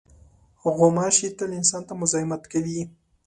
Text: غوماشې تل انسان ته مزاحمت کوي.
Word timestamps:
غوماشې 0.77 1.27
تل 1.37 1.49
انسان 1.59 1.81
ته 1.87 1.93
مزاحمت 2.01 2.43
کوي. 2.51 2.81